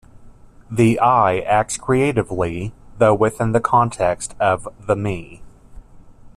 The 0.71 0.99
"I" 0.99 1.41
acts 1.41 1.77
creatively, 1.77 2.73
though 2.97 3.13
within 3.13 3.51
the 3.51 3.59
context 3.61 4.33
of 4.39 4.67
the 4.87 4.95
"me". 4.95 5.43